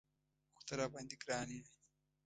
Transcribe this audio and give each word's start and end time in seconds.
خو 0.57 0.61
ته 0.67 0.73
راباندې 0.79 1.15
ګران 1.23 1.49
یې. 1.55 1.61